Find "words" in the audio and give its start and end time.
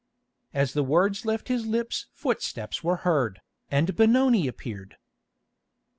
0.81-1.27